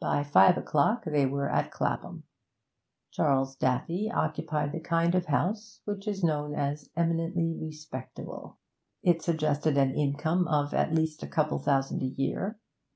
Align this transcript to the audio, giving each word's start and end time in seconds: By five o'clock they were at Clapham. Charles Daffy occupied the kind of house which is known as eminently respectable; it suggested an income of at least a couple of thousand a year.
By 0.00 0.24
five 0.24 0.58
o'clock 0.58 1.04
they 1.04 1.24
were 1.24 1.48
at 1.48 1.70
Clapham. 1.70 2.24
Charles 3.12 3.54
Daffy 3.54 4.10
occupied 4.12 4.72
the 4.72 4.80
kind 4.80 5.14
of 5.14 5.26
house 5.26 5.82
which 5.84 6.08
is 6.08 6.24
known 6.24 6.52
as 6.56 6.90
eminently 6.96 7.56
respectable; 7.60 8.58
it 9.04 9.22
suggested 9.22 9.78
an 9.78 9.94
income 9.94 10.48
of 10.48 10.74
at 10.74 10.92
least 10.92 11.22
a 11.22 11.28
couple 11.28 11.58
of 11.58 11.64
thousand 11.64 12.02
a 12.02 12.06
year. 12.06 12.58